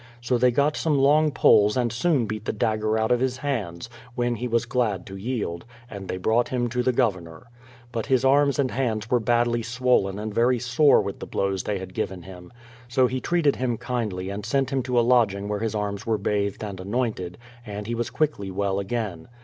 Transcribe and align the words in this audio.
So 0.19 0.39
they 0.39 0.49
got 0.49 0.75
some 0.75 0.97
long 0.97 1.29
poles 1.31 1.77
and 1.77 1.93
soon 1.93 2.25
beat 2.25 2.45
the 2.45 2.51
dagger 2.51 2.97
out 2.97 3.11
of 3.11 3.19
his 3.19 3.37
hands, 3.37 3.87
when 4.15 4.37
he 4.37 4.47
was 4.47 4.65
glad 4.65 5.05
to 5.05 5.15
yield, 5.15 5.63
and 5.91 6.07
they 6.07 6.17
brought 6.17 6.49
him 6.49 6.69
to 6.69 6.81
the 6.81 6.91
Governor. 6.91 7.45
But 7.91 8.07
his 8.07 8.25
arms 8.25 8.57
and 8.57 8.71
hands 8.71 9.11
were 9.11 9.19
badly 9.19 9.61
swollen 9.61 10.17
and 10.17 10.33
very 10.33 10.57
sore 10.57 11.01
with 11.01 11.19
the 11.19 11.27
blows 11.27 11.61
they 11.61 11.77
had 11.77 11.93
given 11.93 12.23
him. 12.23 12.51
So 12.87 13.05
he 13.05 13.21
treated 13.21 13.57
him 13.57 13.77
kindly 13.77 14.31
and 14.31 14.43
sent 14.43 14.71
him 14.71 14.81
to 14.85 14.99
a 14.99 15.05
lodging 15.05 15.47
where 15.47 15.59
his 15.59 15.75
arms 15.75 16.07
were 16.07 16.17
bathed 16.17 16.63
and 16.63 16.79
anointed, 16.79 17.37
and 17.63 17.85
he 17.85 17.93
was 17.93 18.09
quickly 18.09 18.49
well 18.49 18.79
again. 18.79 19.27